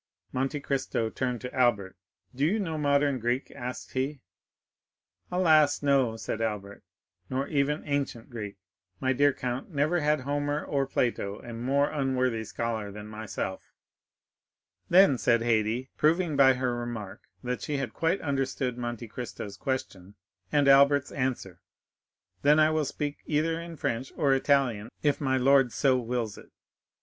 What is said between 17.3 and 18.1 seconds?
that she had